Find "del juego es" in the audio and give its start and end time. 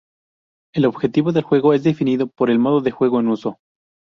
1.31-1.83